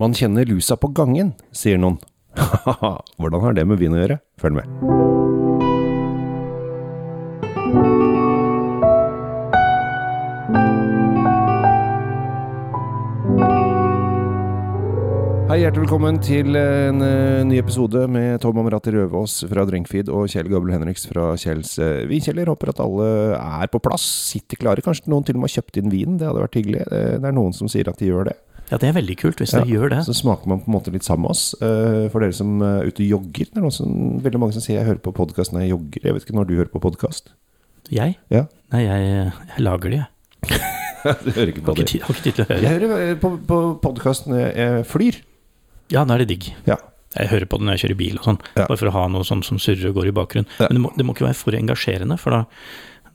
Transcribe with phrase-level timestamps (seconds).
[0.00, 1.98] Man kjenner lusa på gangen, sier noen.
[3.20, 4.16] Hvordan har det med vin å gjøre?
[4.40, 5.29] Følg med.
[15.70, 20.48] Hjertelig velkommen til en eh, ny episode med Tom Amrati Røvås fra Drinkfeed og Kjell
[20.50, 22.48] Gabel Henriks fra Kjells uh, Vinkjeller.
[22.50, 23.06] Håper at alle
[23.38, 24.82] er på plass, sitter klare.
[24.82, 26.16] Kanskje noen til og med har kjøpt inn vin.
[26.18, 26.80] Det hadde vært hyggelig.
[26.88, 28.34] Eh, Det er noen som sier at de gjør det.
[28.72, 30.00] Ja, det er veldig kult hvis Ja, de gjør det.
[30.10, 31.54] Så smaker man på en måte litt sammen med oss.
[31.62, 33.54] Eh, For dere som er ute og jogger.
[33.54, 33.94] Det er noen som,
[34.26, 36.02] veldig mange som sier jeg hører på podkast når jeg jogger.
[36.10, 37.30] Jeg vet ikke når du hører på podkast.
[37.94, 38.18] Jeg?
[38.34, 38.48] Ja.
[38.74, 40.62] Nei, jeg, jeg lager det, jeg.
[41.28, 41.90] du hører ikke på det.
[42.02, 42.62] har ikke tid til å høre.
[42.66, 45.26] Jeg hører eh, på, på podkast når jeg flyr.
[45.90, 46.50] Ja, da er det digg.
[46.68, 46.76] Ja.
[47.18, 48.66] Jeg hører på det når jeg kjører bil og sånn, Ja.
[48.68, 50.46] bare for å ha noe sånn som surrer og går i bakgrunnen.
[50.60, 50.68] Ja.
[50.70, 52.44] Men det må, det må ikke være for engasjerende, for da,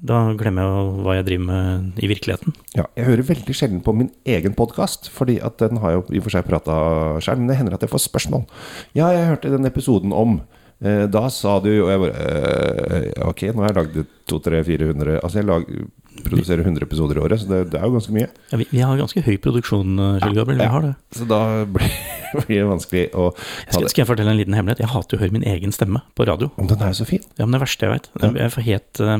[0.03, 2.57] da glemmer jeg hva jeg driver med i virkeligheten.
[2.75, 6.05] Ja, jeg hører veldig sjelden på min egen podkast, fordi at den har jeg jo
[6.11, 6.75] i og for seg prata
[7.23, 8.43] sjøl, men det hender at jeg får spørsmål.
[8.99, 10.41] Ja, jeg hørte den episoden om
[10.83, 13.95] eh, Da sa du Og jeg bare eh, Ok, nå har jeg lagd
[14.27, 15.63] 200-400 Altså, jeg lag,
[16.25, 18.27] produserer 100 episoder i året, så det, det er jo ganske mye.
[18.51, 20.59] Ja, vi, vi har ganske høy produksjon, eh, Kjell Gabriel.
[20.63, 20.93] Vi har det.
[21.15, 21.95] Så da blir,
[22.47, 24.83] blir det vanskelig å skal, skal jeg fortelle en liten hemmelighet?
[24.85, 26.51] Jeg hater å høre min egen stemme på radio.
[26.61, 27.23] Om den er jo så fin.
[27.37, 28.11] Ja, men det verste jeg vet.
[28.21, 28.31] Ja.
[28.45, 29.17] Jeg får helt eh,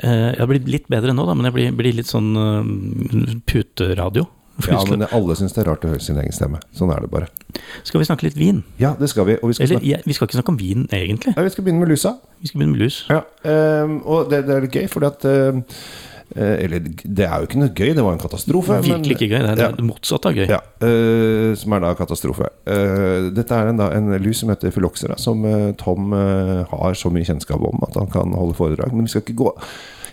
[0.00, 3.38] eh, Jeg har blitt litt bedre nå, da, men jeg blir, blir litt sånn uh,
[3.48, 4.28] puteradio.
[4.66, 6.58] Ja, men alle syns det er rart å høre sin egen stemme.
[6.74, 7.28] Sånn er det bare.
[7.86, 8.64] Skal vi snakke litt vin?
[8.80, 9.36] Ja, det skal vi.
[9.38, 11.34] Vi skal, Eller snakke, jeg, vi skal ikke snakke om vin, egentlig.
[11.36, 12.16] ja, vi skal begynne med lusa.
[12.42, 12.98] Vi skal begynne med lus.
[13.06, 13.22] Ja,
[13.84, 15.78] um, og det, det er litt gøy, fordi at eh,
[16.38, 18.76] Eller det er jo ikke noe gøy, det var en katastrofe.
[18.80, 19.42] men- Virkelig ikke gøy.
[19.42, 19.72] Det er Ja.
[19.72, 20.46] det motsatte av gøy.
[20.48, 22.48] Ja, uh, som er da katastrofe.
[22.66, 26.94] Uh, dette er en, da, en lus som heter Phylloxera, som uh, Tom eh, har
[26.94, 28.92] så mye kjennskap om at han kan holde foredrag.
[28.92, 29.52] Men vi skal ikke gå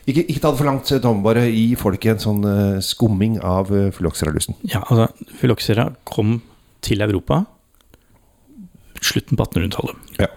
[0.08, 1.24] Ikke, ikke ta det for langt, Tom.
[1.26, 4.54] Bare gi folket en sånn eh, skumming av uh, Phylloxera-lusen.
[4.70, 5.08] Ja, altså,
[5.40, 6.42] Phylloxera kom
[6.86, 7.46] til Europa
[9.02, 9.96] slutten på 1800-tallet.
[10.20, 10.28] Ja.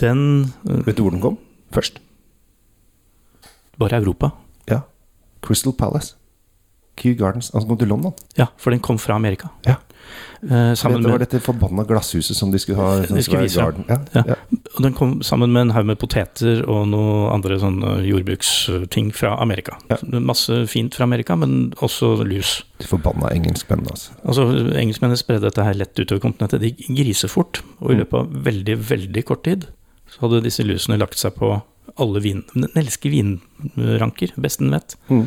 [0.00, 1.38] Den eh, Vet du hvor den kom?
[1.72, 1.96] Først?
[3.78, 4.32] Bare Europa.
[5.42, 6.14] Crystal Palace.
[6.98, 7.52] Kew Gardens.
[7.54, 8.12] Altså kom til London.
[8.36, 9.48] Ja, for den kom fra Amerika.
[9.66, 9.76] Ja.
[10.42, 13.04] Eh, sammen det var dette forbanna glasshuset som de skulle ha.
[13.06, 13.60] De skulle vise.
[13.60, 14.22] Ja, Ja.
[14.32, 14.34] ja.
[14.76, 19.36] og den kom sammen med en haug med poteter og noen andre sånne jordbruksting fra
[19.42, 19.76] Amerika.
[19.90, 19.96] Ja.
[20.18, 22.64] Masse fint fra Amerika, men også lus.
[22.80, 24.10] De forbanna engelskmennene, altså.
[24.24, 24.46] Altså,
[24.78, 26.60] Engelskmennene spredde dette her lett utover kontinentet.
[26.60, 28.00] De griser fort, Og i Mm.
[28.00, 29.66] løpet av veldig, veldig kort tid
[30.10, 31.62] så hadde disse lusene lagt seg på
[31.96, 32.42] alle vin...
[32.54, 34.96] Den elsker vinranker, best den vet.
[35.08, 35.24] Mm.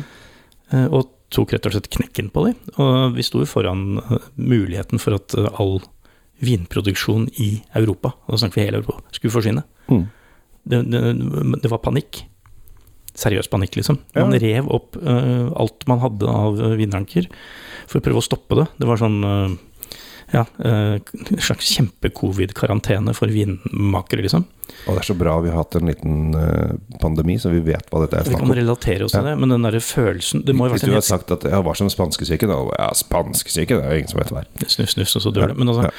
[0.72, 2.56] Eh, Og tok rett og slett knekken på dem.
[2.76, 5.80] Og vi sto foran eh, muligheten for at eh, all
[6.42, 9.62] vinproduksjon i Europa, og da snakker vi hele Europa, skulle forsvinne.
[9.88, 10.04] Mm.
[10.66, 11.02] Det, det,
[11.62, 12.24] det var panikk.
[13.14, 13.98] Seriøs panikk, liksom.
[14.16, 14.40] Man Ja.
[14.40, 17.26] rev opp uh, alt man hadde av vinranker
[17.86, 18.66] for å prøve å stoppe det.
[18.80, 19.54] Det var sånn eh,
[20.32, 24.44] ja, eh, en slags kjempe-covid-karantene for vinmakere, liksom.
[24.86, 26.70] Og det er så bra vi har hatt en liten eh,
[27.02, 29.26] pandemi, så vi vet hva dette er Vi kan relatere oss til Ja.
[29.34, 31.74] det, men den derre følelsen Det må Hvis du hadde har sagt at ja, hva
[31.76, 32.56] som spanskesyke, da?
[32.78, 34.48] Ja, spanskesyke, det er jo ingen som vet hva er.
[34.72, 35.58] Snuff, snuff, og så dør det.
[35.60, 35.90] Men altså,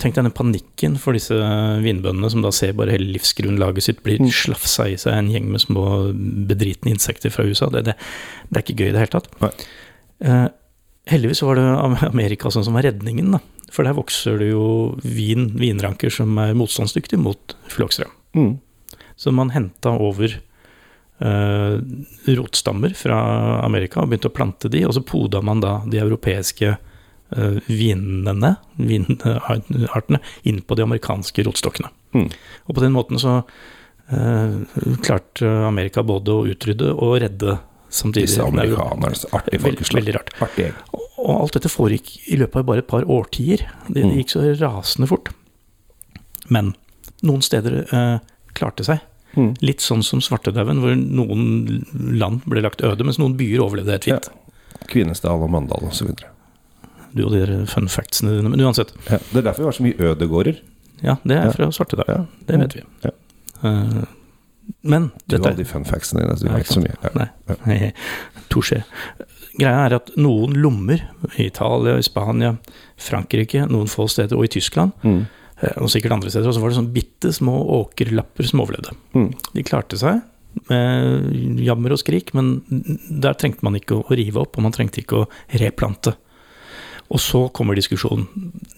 [0.00, 1.36] tenk deg den panikken for disse
[1.84, 4.32] vinbøndene som da ser bare hele livsgrunnlaget sitt blir Mm.
[4.32, 5.84] slafsa i seg en gjeng med små
[6.48, 7.68] bedritne insekter fra USA.
[7.68, 7.94] Det, det,
[8.48, 9.28] det er ikke gøy i det hele tatt.
[9.44, 10.48] Nei.
[11.10, 11.64] Heldigvis var det
[12.08, 13.40] Amerika sånn som var redningen, da.
[13.74, 14.66] For der vokser det jo
[15.02, 18.08] vin, vinranker som er motstandsdyktige mot phylloxera.
[18.38, 18.56] Mm.
[19.16, 20.38] Så man henta over
[21.24, 21.76] uh,
[22.26, 23.18] rotstammer fra
[23.64, 28.54] Amerika og begynte å plante de, og så poda man da de europeiske uh, vinene,
[28.78, 31.92] vinartene, inn på de amerikanske rotstokkene.
[32.14, 32.28] Mm.
[32.64, 34.56] Og på den måten så uh,
[35.04, 37.58] klarte Amerika både å utrydde og redde
[37.94, 38.26] samtidig.
[38.28, 40.00] Disse amerikanernes artige Veldig, folkeslag.
[40.02, 40.32] veldig rart.
[40.48, 40.68] Artig.
[41.24, 43.62] Og alt dette foregikk i løpet av bare et par årtier.
[43.88, 44.16] Det, det Mm.
[44.18, 45.30] gikk så rasende fort.
[46.50, 46.74] Men
[47.22, 48.18] noen steder eh,
[48.54, 49.00] klarte seg.
[49.36, 49.54] Mm.
[49.66, 51.86] Litt sånn som svartedauden, hvor noen
[52.18, 54.28] land ble lagt øde, mens noen byer overlevde helt fint.
[54.90, 56.12] Kvinesdal og Mandal osv.
[57.14, 58.50] Du og de der fun factsene dine.
[58.50, 60.60] Men uansett, Ja, det er derfor vi har så mye ødegårder.
[61.02, 61.50] ja, det er Ja.
[61.52, 62.08] fra svartedauden.
[62.14, 62.26] Ja.
[62.46, 62.82] Det vet vi.
[63.04, 63.10] Ja.
[63.64, 64.04] Eh,
[64.82, 66.96] men Du dette har de fun factsene dine, så du Ja, vet så mye.
[67.02, 67.56] Ja.
[67.66, 67.92] Nei.
[68.52, 68.82] Touché.
[69.58, 71.00] Greia er at noen lommer,
[71.38, 72.56] i Italia, i Spania,
[72.98, 75.26] Frankrike, noen få steder, og i Tyskland, Mm.
[75.62, 78.94] eh, og sikkert andre steder, så var det sånn bitte små åkerlapper som overlevde.
[79.14, 79.32] Mm.
[79.54, 80.22] De klarte seg
[80.70, 82.62] med jammer og skrik, men
[83.20, 85.28] der trengte man ikke å rive opp, og man trengte ikke å
[85.60, 86.14] replante.
[87.10, 88.26] Og så kommer diskusjonen.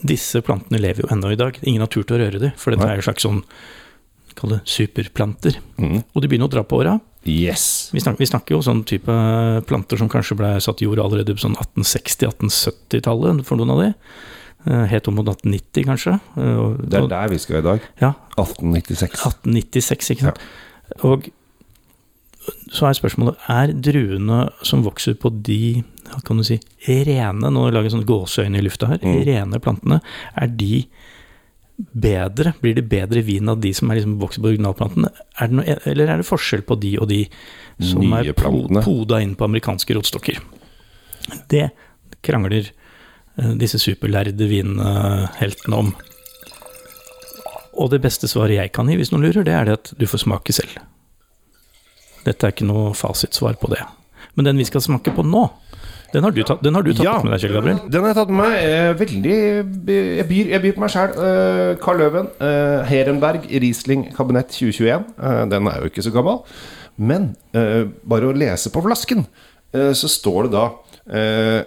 [0.04, 1.58] Disse plantene lever jo ennå i dag.
[1.62, 3.42] Ingen har turt å røre dem, for dette er jo slags sånn
[4.36, 5.58] Kall det superplanter.
[5.80, 6.00] Mm.
[6.12, 6.98] Og de begynner å dra på åra.
[7.26, 7.88] Yes.
[7.94, 9.14] Vi snakker, vi snakker jo sånn type
[9.66, 13.88] planter som kanskje ble satt i jord allerede på sånn 1860-1870-tallet for noen av de.
[14.66, 16.18] Eh, Helt om mot 1890, kanskje.
[16.36, 17.80] Eh, Det er der vi skal i dag.
[18.02, 19.18] Ja, 1896.
[19.24, 20.46] 1896, ikke sant.
[21.02, 21.28] Og
[22.70, 25.82] så er spørsmålet Er druene som vokser på de
[26.22, 29.00] kan du si, rene Nå lager jeg sånn gåseøyne i lufta her.
[29.02, 29.16] Mm.
[29.26, 30.00] Rene plantene.
[30.38, 30.84] Er de
[31.76, 32.54] bedre?
[32.60, 35.10] Blir det bedre vin av de som er liksom vokser på originalplantene?
[35.40, 37.22] Er det noe, eller er det forskjell på de og de
[37.82, 38.82] som Nye er plantene.
[38.84, 40.40] poda inn på amerikanske rotstokker?
[41.52, 41.68] Det
[42.24, 45.92] krangler eh, disse superlærde vinheltene om.
[47.76, 50.06] Og det beste svaret jeg kan gi, hvis noen lurer, det er det at du
[50.08, 50.78] får smake selv.
[52.24, 53.82] Dette er ikke noe fasitsvar på det.
[54.34, 55.44] Men den vi skal smake på nå,
[56.12, 57.14] den har du tatt, den har du tatt Ja.
[57.22, 57.78] med deg, Kjell Gabriel.
[57.90, 58.54] Den har jeg tatt med meg.
[58.64, 59.36] eh, veldig
[60.18, 61.10] Jeg byr, jeg byr på meg sjæl.
[61.16, 62.28] Uh, Carl Løven.
[62.40, 65.04] eh, Herenberg Riesling kabinett 2021.
[65.18, 66.42] Eh, den er jo ikke så gammel.
[66.98, 69.26] Men eh, bare å lese på flasken,
[69.74, 70.70] eh, så står det da
[71.12, 71.64] eh,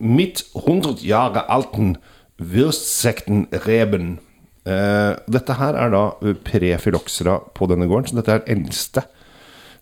[0.00, 1.96] Mitt 100 Jahre alten
[2.40, 4.18] Wurstsekten Reben.
[4.66, 6.02] Eh, dette her er da
[6.46, 9.04] prefiloxera på denne gården, så dette er eldste.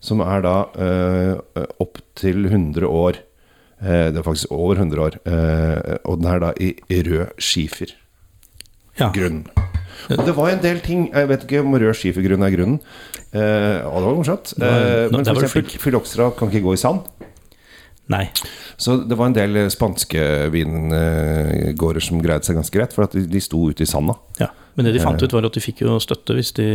[0.01, 1.35] Som er da eh,
[1.79, 3.19] opp til 100 år.
[3.81, 5.17] Eh, det er faktisk over 100 år.
[5.25, 6.75] Eh, og den er da i
[7.07, 7.95] rød skifer.
[8.99, 9.09] Ja.
[9.15, 9.45] Grunn.
[10.11, 12.79] Og det var en del ting Jeg vet ikke om rød skifergrunn er grunnen.
[13.31, 14.53] Eh, og det var morsomt.
[14.59, 15.77] Eh, men f.eks.
[15.81, 17.05] Filoxera kan ikke gå i sand.
[18.11, 18.25] Nei.
[18.81, 23.23] Så det var en del spanske vingårder som greide seg ganske greit, for at de,
[23.29, 24.17] de sto ute i sanda.
[24.41, 24.49] Ja.
[24.75, 26.67] Men det de fant ut, var at de fikk jo støtte hvis de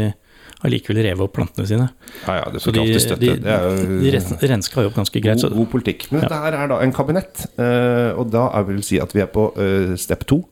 [0.64, 1.90] allikevel rev opp plantene sine.
[2.26, 3.20] Ja, ja, det Så fikk alltid støtte.
[3.20, 5.42] de, det jo de ren- renska jo opp ganske greit.
[5.42, 6.06] god, god politikk.
[6.12, 9.26] Men dette her er da en kabinett, eh, og da vil si at vi er
[9.32, 10.44] på eh, step to.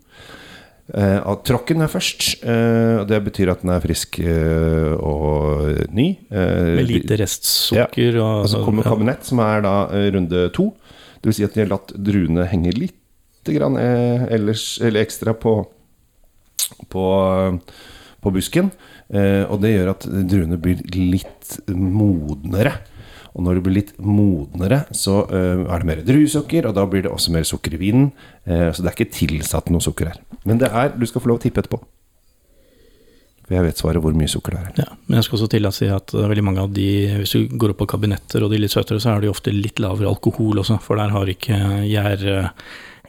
[0.92, 6.10] Uh, tråkken er først, Uh, det betyr at den er frisk uh, og ny.
[6.28, 8.90] Eh, med lite restsukker og Og så kommer ja.
[8.92, 10.74] kabinett, som er da eh, runde to.
[11.22, 15.32] Det vil si at de har latt druene henge litt grann, eh, ellers, eller ekstra
[15.32, 15.54] på,
[16.92, 17.06] på,
[18.25, 18.73] på busken.
[19.12, 22.79] Eh, og det gjør at druene blir litt modnere.
[23.35, 27.05] Og når det blir litt modnere, så eh, er det mer druesukker, og da blir
[27.06, 28.12] det også mer sukker i vinen.
[28.47, 30.23] Eh, så det er ikke tilsatt noe sukker her.
[30.47, 31.82] Men det er, du skal få lov å tippe etterpå.
[33.44, 34.71] For jeg vet svaret hvor mye sukker det er.
[34.87, 36.88] Ja, men jeg skal også til å si at veldig mange av de,
[37.21, 39.82] hvis du går opp på kabinetter og de litt søtere, så er de ofte litt
[39.82, 41.59] lavere alkohol også, for der har ikke
[41.91, 42.25] gjær,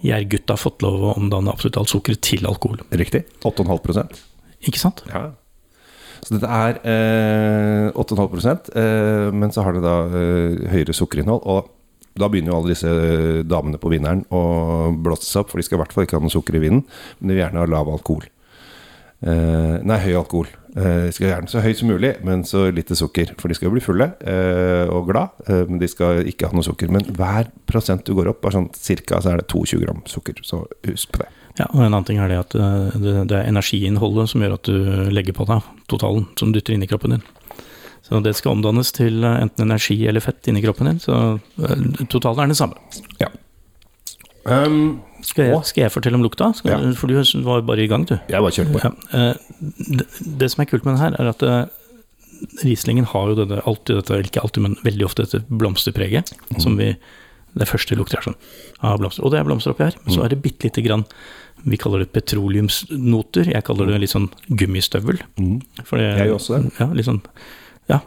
[0.04, 2.84] gjærgutta fått lov å omdanne absolutt alt sukkeret til alkohol.
[2.92, 3.24] Riktig.
[3.48, 5.04] 8,5 Ikke sant?
[5.12, 5.32] Ja.
[6.26, 11.44] Så dette er eh, 8,5 eh, men så har det da eh, høyere sukkerinnhold.
[11.46, 11.72] Og
[12.18, 14.42] da begynner jo alle disse eh, damene på vinneren å
[14.96, 16.86] blåse seg opp, for de skal i hvert fall ikke ha noe sukker i vinen,
[17.20, 18.26] men de vil gjerne ha lav alkohol.
[19.26, 20.50] Eh, nei, høy alkohol.
[20.76, 23.36] Eh, de skal gjerne så høy som mulig, men så lite sukker.
[23.40, 26.66] For de skal jo bli fulle eh, og glad, men de skal ikke ha noe
[26.66, 26.90] sukker.
[26.94, 30.42] Men hver prosent du går opp, er sånn cirka så er det 22 gram sukker.
[30.46, 31.30] Så husk på det.
[31.56, 34.58] Ja, og en annen ting er det at eh, det, det er energiinnholdet som gjør
[34.58, 34.76] at du
[35.16, 37.24] legger på deg totalen, som dytter inn i kroppen din.
[38.06, 41.86] Så det skal omdannes til eh, enten energi eller fett inni kroppen din, så eh,
[42.12, 42.78] totalen er den samme.
[44.46, 46.52] Um, Skal jeg, skal jeg fortelle om lukta?
[46.54, 46.92] Skal, Ja.
[47.00, 47.16] For du
[47.48, 48.14] var bare i gang, du.
[48.30, 48.82] jeg bare kjørte på.
[48.84, 49.32] Ja,
[49.98, 50.06] det,
[50.44, 51.72] det som er kult med den her, er at
[52.62, 56.34] Rieslingen har jo dette, alltid dette, ikke alltid, men veldig ofte dette blomsterpreget.
[56.62, 56.92] Som vi
[57.56, 58.36] Det første lukter er sånn
[58.84, 59.24] av blomster.
[59.24, 59.96] Og det er blomster oppi her.
[60.04, 61.06] Men så er det bitte lite grann
[61.66, 63.48] Vi kaller det petroleumsnoter.
[63.54, 65.22] Jeg kaller det litt sånn gummistøvel.
[65.40, 65.62] Mm.
[65.86, 66.60] For det, Jeg også.
[66.80, 67.22] Ja, litt sånn
[67.88, 68.00] Ja,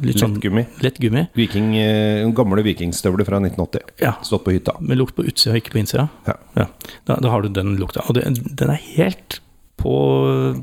[0.00, 0.66] litt sånn Lettgummi.
[0.80, 1.26] lett gummi.
[1.36, 3.80] Viking, eh, gamle vikingstøvler fra 1980.
[4.00, 4.72] Ja, Stått på hytta.
[4.80, 6.08] med lukt på utsida, ikke på innsida.
[6.26, 6.66] Ja.
[7.04, 8.00] Da, da har du den lukta.
[8.08, 8.24] Og det,
[8.56, 9.40] den er helt
[9.82, 9.94] på,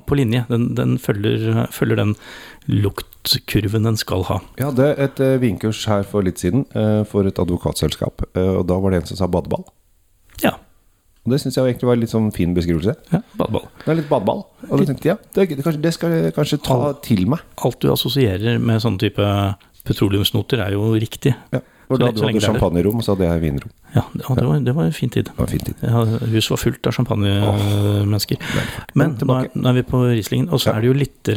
[0.08, 0.46] på linje.
[0.50, 2.16] Den, den følger, følger den
[2.70, 4.40] luktkurven den skal ha.
[4.60, 8.66] Jeg hadde et eh, vinkurs her for litt siden eh, for et advokatselskap, eh, og
[8.70, 9.66] da var det en som sa badeball.
[10.44, 10.56] Ja.
[11.26, 12.96] Og det syns jeg egentlig var en litt sånn fin beskrivelse.
[13.12, 13.68] ja badeball.
[13.84, 14.46] Det er litt badeball.
[14.70, 17.44] Og da tenkte jeg, ja, det, kanskje, det skal jeg kanskje ta til meg.
[17.66, 19.28] Alt du assosierer med sånne type
[19.90, 21.36] petroleumsnoter, er jo riktig.
[21.56, 21.64] Ja.
[21.90, 22.44] Så da hadde du det det.
[22.46, 23.72] champagnerom, og så hadde jeg vinrom.
[23.96, 25.24] Ja, ja det, var, det var en fin tid.
[25.26, 25.76] Det var en fin tid.
[25.82, 28.38] Ja, huset var fullt av champagnemennesker.
[28.94, 30.76] Men nå er, nå er vi på Rieslingen, og så Ja.
[30.78, 31.32] er det jo litt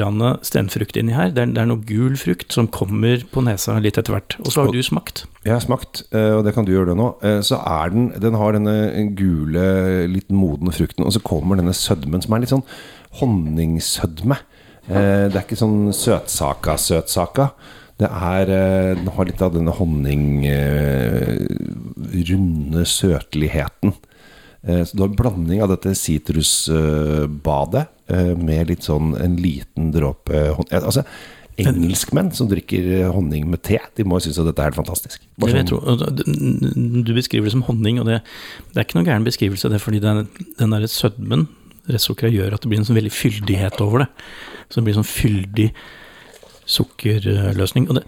[0.44, 1.30] stenfrukt inni her.
[1.32, 4.36] Det er, det er noe gul frukt som kommer på nesa litt etter hvert.
[4.44, 5.24] Og så har Og- du smakt.
[5.42, 7.16] Jeg har smakt, eh, og det kan du gjøre det nå.
[7.22, 11.72] eh, Så er den Den har denne gule, litt modne frukten, og så kommer denne
[11.72, 12.62] sødmen som er litt sånn
[13.20, 14.36] honningsødme.
[14.90, 17.52] Eh, Det er ikke sånn søtsaka-søtsaka.
[18.00, 20.44] Det er eh, Den har litt av denne honning...
[20.46, 21.36] eh,
[22.12, 23.92] Runde søtligheten.
[24.66, 27.86] Eh, Så du har en blanding av dette sitrusbadet
[28.36, 30.34] med litt sånn en liten dråpe
[30.76, 31.00] Altså,
[31.62, 35.22] engelskmenn som drikker honning med te, de må jo synes at dette er helt fantastisk.
[35.40, 35.68] Sånn-
[36.18, 38.18] Du du beskriver det som honning, og det,
[38.72, 40.26] det er ikke noen gæren beskrivelse, det er fordi den,
[40.58, 41.46] den derre sødmen
[41.88, 44.10] Restsukkeret gjør at det blir en sånn veldig fyldighet over det.
[44.70, 45.70] Så det blir sånn fyldig
[46.66, 47.88] sukkerløsning.
[47.90, 48.04] Og det,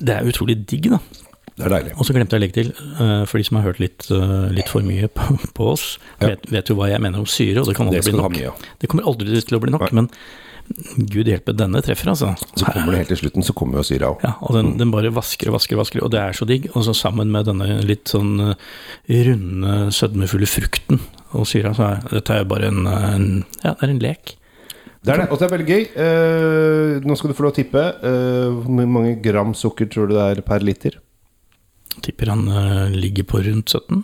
[0.00, 0.98] det er utrolig digg, da.
[1.54, 1.92] Det er deilig.
[1.98, 4.48] Og så glemte jeg å legge til, eh, for de som har hørt litt, eh,
[4.56, 6.32] litt for mye på, på oss, Ja.
[6.32, 8.32] vet, vet jo hva jeg mener om syre, og det kan aldri det bli nok.
[8.34, 8.54] mye ja.
[8.82, 10.02] Det kommer aldri til å bli nok, Nei.
[10.02, 10.10] men
[11.12, 12.32] gud hjelpe, denne treffer, altså.
[12.56, 14.22] Så kommer det helt til slutten, så kommer jo syra òg.
[14.24, 16.70] Ja, og den, den bare vasker og vasker og vasker, og det er så digg.
[16.74, 18.54] Og så sammen med denne litt sånn eh,
[19.28, 21.02] runde, sødmefulle frukten
[21.36, 23.28] og syra, så er dette er bare en, en
[23.62, 24.34] Ja, det er en lek.
[25.04, 25.82] Det er det, og det er veldig gøy.
[26.00, 27.80] Uh, nå skal du få lov å tippe.
[28.00, 30.96] Uh, Hvor mange gram sukker tror du det er per liter?
[32.00, 34.00] Tipper han uh, ligger på rundt 17.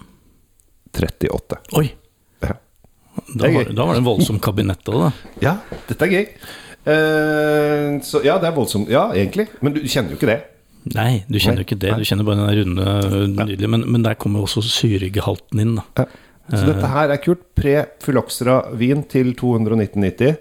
[0.93, 1.61] 38.
[1.81, 1.87] Oi!
[2.45, 2.57] Ja.
[3.33, 5.11] Da var, da var det en voldsom kabinett òg, da.
[5.47, 5.55] Ja,
[5.89, 6.29] dette er gøy.
[8.05, 8.89] Så ja, det er voldsomt.
[8.93, 9.47] Ja, egentlig.
[9.65, 10.41] Men du kjenner jo ikke det.
[10.97, 11.93] Nei, du kjenner jo ikke det.
[12.01, 12.95] Du kjenner bare den runde,
[13.37, 13.73] nydelige.
[13.73, 16.05] Men, men der kommer også syregehalten inn, da.
[16.05, 16.09] Ja.
[16.51, 17.45] Så dette her er kult.
[17.57, 20.41] Pre-Fyloxera-vin til 219,90.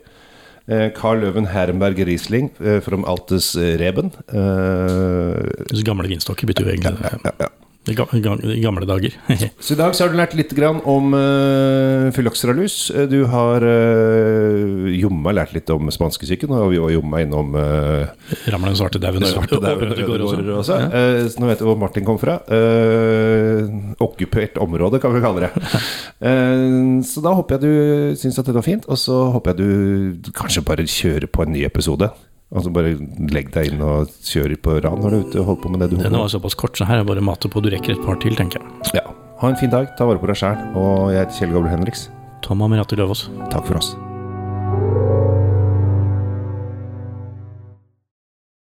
[0.69, 4.11] Eh, Carl Løven Herrenberg Riesling eh, from Altes Reben.
[4.29, 7.15] Eh, gamle vinstokker betyr jo egentlig det.
[7.25, 7.49] ja, ja.
[7.89, 9.15] I ga- ga- i gamle dager.
[9.65, 12.75] Så i dag så har du lært litt grann om uh, fyloxeralus.
[12.93, 18.11] Eh, Du har uh, jomma lært litt om spanskesyken, og vi var jomma innom uh,
[18.51, 20.77] Ramler den svarte dauen ødegårder også.
[20.79, 20.89] Ja.
[20.93, 22.39] Uh, så nå vet du hvor Martin kom fra.
[22.49, 25.51] Uh, okkupert område, kan vi kalle det.
[26.21, 29.59] uh, så da håper jeg du syns at det var fint, og så håper jeg
[30.23, 32.09] du kanskje bare kjører på en ny episode.
[32.49, 32.95] Altså bare
[33.29, 35.83] legg deg inn og kjør på rad når du er ute og holder på med
[35.83, 37.61] det du holder Denne Den var såpass kort, så her er bare matet på.
[37.61, 38.93] Du rekker et par til, tenker jeg.
[38.97, 39.05] Ja.
[39.39, 42.07] Ha en fin dag, ta vare på deg sjæl, og jeg heter Kjell Gabriel Henriks.
[42.41, 43.27] Tom Amirati Løvaas.
[43.53, 43.93] Takk for oss.